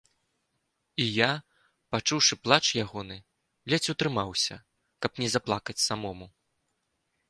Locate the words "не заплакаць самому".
5.25-6.25